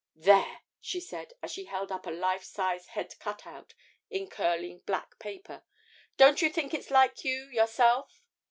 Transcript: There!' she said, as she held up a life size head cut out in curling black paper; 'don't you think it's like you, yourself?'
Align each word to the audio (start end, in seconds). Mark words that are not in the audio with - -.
There!' 0.15 0.61
she 0.79 0.99
said, 0.99 1.33
as 1.43 1.51
she 1.51 1.65
held 1.65 1.91
up 1.91 2.07
a 2.07 2.09
life 2.09 2.43
size 2.43 2.87
head 2.87 3.13
cut 3.19 3.45
out 3.45 3.75
in 4.09 4.31
curling 4.31 4.79
black 4.87 5.19
paper; 5.19 5.63
'don't 6.17 6.41
you 6.41 6.49
think 6.49 6.73
it's 6.73 6.89
like 6.89 7.23
you, 7.23 7.43
yourself?' 7.51 8.23